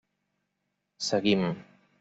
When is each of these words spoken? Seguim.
Seguim. 1.09 1.47